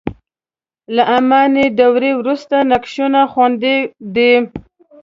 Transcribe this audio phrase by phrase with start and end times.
[0.95, 3.77] له اماني دورې وروسته نقشونه خوندي
[4.15, 4.31] دي.